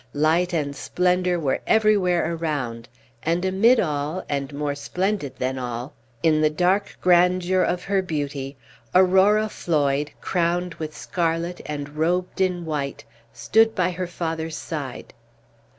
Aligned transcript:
Light 0.15 0.51
and 0.51 0.75
splendor 0.75 1.39
were 1.39 1.59
everywhere 1.67 2.33
around; 2.33 2.89
and 3.21 3.45
amid 3.45 3.79
all, 3.79 4.23
and 4.27 4.51
more 4.51 4.73
splendid 4.73 5.35
than 5.35 5.59
all, 5.59 5.93
in 6.23 6.41
the 6.41 6.49
dark 6.49 6.97
grandeur 7.01 7.61
of 7.61 7.83
her 7.83 8.01
beauty, 8.01 8.57
Aurora 8.95 9.47
Floyd, 9.47 10.09
crowned 10.19 10.73
with 10.79 10.97
scarlet 10.97 11.61
and 11.67 11.89
robed 11.97 12.41
in 12.41 12.65
white, 12.65 13.05
stood 13.31 13.75
by 13.75 13.91
her 13.91 14.07
father's 14.07 14.57
side. 14.57 15.13